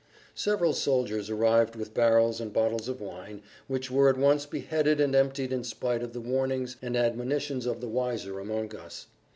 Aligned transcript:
Several 0.33 0.73
soldiers 0.73 1.29
arrived 1.29 1.75
with 1.75 1.93
barrels 1.93 2.41
and 2.41 2.51
bottles 2.51 2.89
of 2.89 2.99
wine, 2.99 3.43
which 3.67 3.91
were 3.91 4.09
at 4.09 4.17
once 4.17 4.47
beheaded 4.47 4.99
and 4.99 5.13
emptied 5.13 5.53
in 5.53 5.63
spite 5.63 6.01
of 6.01 6.11
the 6.11 6.19
warnings 6.19 6.75
and 6.81 6.97
admonitions 6.97 7.67
of 7.67 7.81
the 7.81 7.87
wiser 7.87 8.39
amongst 8.39 8.75
us. 8.75 9.05